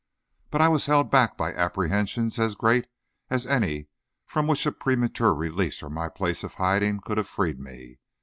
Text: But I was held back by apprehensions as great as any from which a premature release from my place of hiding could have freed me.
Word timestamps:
But 0.49 0.61
I 0.61 0.67
was 0.67 0.87
held 0.87 1.11
back 1.11 1.37
by 1.37 1.53
apprehensions 1.53 2.39
as 2.39 2.55
great 2.55 2.87
as 3.29 3.45
any 3.45 3.85
from 4.25 4.47
which 4.47 4.65
a 4.65 4.71
premature 4.71 5.31
release 5.31 5.77
from 5.77 5.93
my 5.93 6.09
place 6.09 6.43
of 6.43 6.55
hiding 6.55 7.01
could 7.01 7.19
have 7.19 7.27
freed 7.27 7.59
me. 7.59 7.99